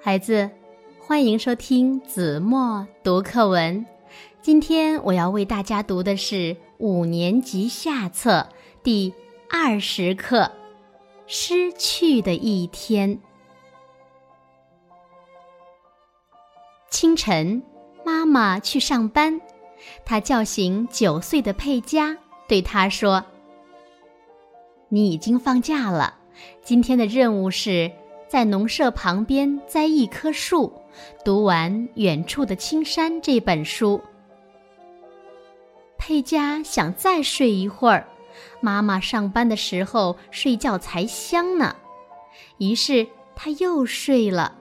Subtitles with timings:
[0.00, 0.48] 孩子，
[1.00, 3.84] 欢迎收听子墨读课文。
[4.40, 8.48] 今天我要为大家读的是五年级下册
[8.82, 9.12] 第
[9.50, 10.42] 二十课
[11.26, 13.16] 《失去的一天》。
[16.98, 17.62] 清晨，
[18.06, 19.38] 妈妈去上班，
[20.02, 22.16] 她叫醒九岁的佩佳，
[22.48, 23.22] 对他说
[24.88, 26.14] ：“你已经放假了，
[26.64, 27.92] 今天的任务是。”
[28.28, 30.72] 在农舍旁边栽一棵树，
[31.22, 34.00] 读完《远处的青山》这本书。
[35.98, 38.08] 佩佳想再睡一会儿，
[38.62, 41.76] 妈妈上班的时候睡觉才香呢。
[42.56, 44.56] 于是他又睡了。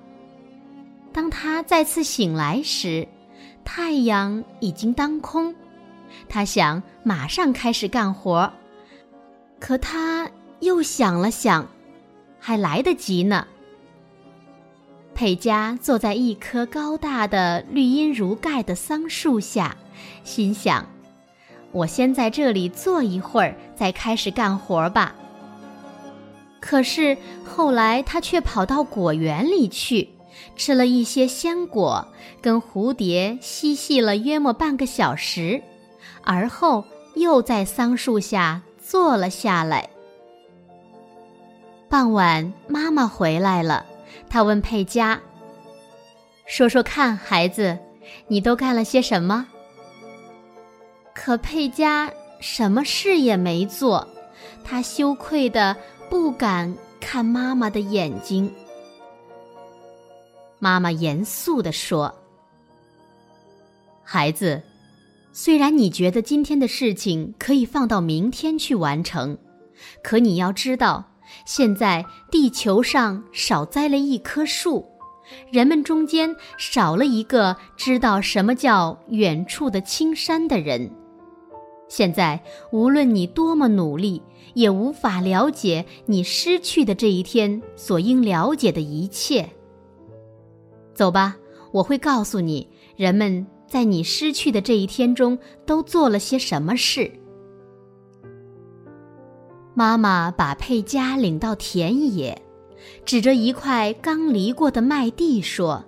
[1.15, 3.07] 当他再次醒来时，
[3.63, 5.55] 太阳已经当空。
[6.27, 8.51] 他想马上开始干活，
[9.57, 11.65] 可他又想了想，
[12.37, 13.47] 还来得及呢。
[15.13, 19.77] 佩佳坐在一棵高大的绿荫如盖的桑树下，
[20.25, 20.85] 心想
[21.71, 25.15] ：“我先在这里坐一会儿，再开始干活吧。”
[26.59, 30.09] 可是后来，他却跑到果园里去，
[30.55, 32.07] 吃了一些鲜果，
[32.41, 35.61] 跟蝴蝶嬉戏了约莫半个小时，
[36.23, 36.83] 而后
[37.15, 39.89] 又在桑树下坐了下来。
[41.89, 43.85] 傍晚，妈妈回来了。
[44.29, 45.21] 她问佩佳
[46.45, 47.77] ：“说说看，孩子，
[48.27, 49.47] 你都干了些什么？”
[51.13, 54.07] 可佩佳什么事也没做，
[54.63, 55.75] 她羞愧的
[56.09, 58.51] 不敢看妈妈的眼睛。
[60.59, 62.13] 妈妈严肃地说
[64.03, 64.61] ：“孩子，
[65.31, 69.37] 虽然你觉得今天的事情可以放到明天去完成，
[70.03, 71.05] 可你要知道。”
[71.43, 74.85] 现在地球上少栽了一棵树，
[75.51, 80.87] 人们中间少了一个知道什么叫远处的青山的人。
[81.89, 82.39] 现在
[82.71, 84.21] 无论你多么努力，
[84.53, 89.49] 也无法了解你失去的这一天所应了解的一切。
[90.95, 91.35] 走吧，
[91.71, 97.11] 我会告诉你，人们在你失去的这一天中都做了些什么事。
[99.73, 102.41] 妈妈把佩佳领到田野，
[103.03, 105.83] 指着一块刚犁过的麦地说：“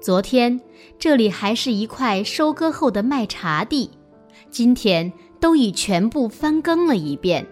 [0.00, 0.60] 昨天
[0.96, 3.90] 这里还是一块收割后的麦茬地，
[4.50, 7.44] 今天都已全部翻耕了一遍。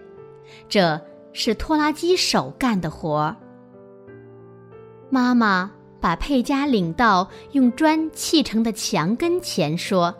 [0.69, 1.01] 这
[1.33, 3.35] 是拖拉机手干的活儿。”
[5.11, 5.69] 妈妈
[6.03, 10.13] 把佩佳领到用砖砌成的墙跟前说。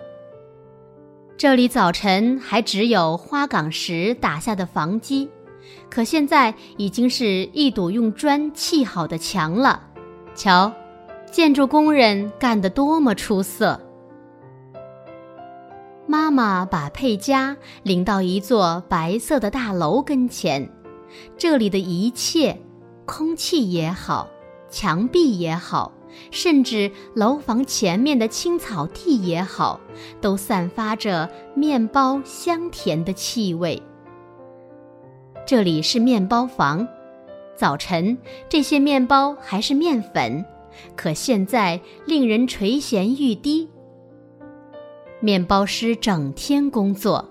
[1.35, 5.29] 这里早晨还只有花岗石打下的房基，
[5.89, 9.89] 可现在已经是一堵用砖砌好的墙了。
[10.33, 10.71] 瞧，
[11.29, 13.77] 建筑工人干得多么出色！
[16.07, 20.71] 妈妈把佩佳领到一座白色的大楼跟前，
[21.37, 22.57] 这里的一切，
[23.05, 24.29] 空气也好，
[24.73, 25.91] 墙壁也好。
[26.29, 29.79] 甚至楼房前面的青草地也好，
[30.21, 33.81] 都散发着面包香甜的气味。
[35.43, 36.87] 这里是面包房，
[37.55, 38.15] 早晨
[38.47, 40.45] 这些面包还是面粉，
[40.95, 43.67] 可现在令人垂涎欲滴。
[45.19, 47.27] 面包师整天工作，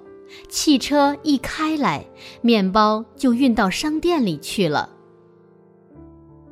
[0.48, 2.04] 汽车一开来，
[2.40, 4.90] 面包就运到商店里去了。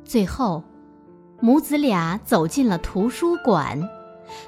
[0.05, 0.63] 最后。
[1.41, 3.89] 母子俩走进了图书馆，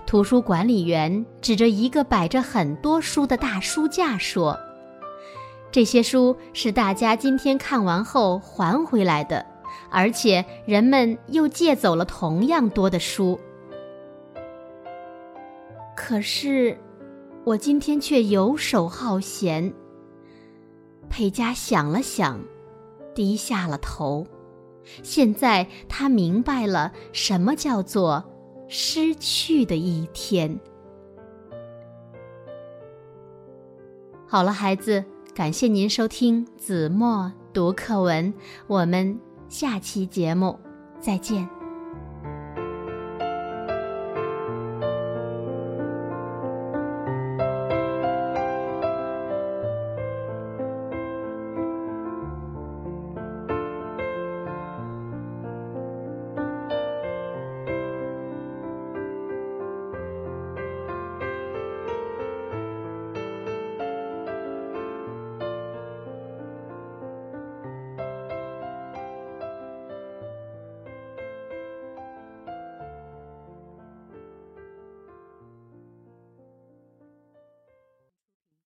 [0.06, 4.58] 图书管理员指着一个摆着很多书的大书架说
[5.72, 9.44] ：“这些书是大家今天看完后还回来的，
[9.90, 13.40] 而且人们又借走了同样多的书。
[15.96, 16.78] 可是，
[17.44, 19.74] 我今天却游手好闲。”
[21.10, 22.40] 佩佳想了想，
[23.16, 24.28] 低下了头。
[25.02, 28.24] 现在他明白了什么叫做
[28.68, 30.60] 失去的一天。
[34.28, 35.04] 好了，孩子，
[35.34, 38.34] 感谢您收听子墨读课文，
[38.66, 40.60] 我们下期节目
[41.00, 41.63] 再见。